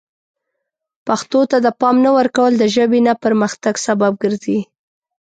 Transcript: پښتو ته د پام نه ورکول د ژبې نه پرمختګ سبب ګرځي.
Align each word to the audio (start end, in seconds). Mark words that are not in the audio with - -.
پښتو 1.07 1.39
ته 1.49 1.57
د 1.65 1.67
پام 1.79 1.95
نه 2.05 2.11
ورکول 2.17 2.53
د 2.57 2.63
ژبې 2.75 2.99
نه 3.07 3.13
پرمختګ 3.23 3.73
سبب 3.87 4.13
ګرځي. 4.23 4.59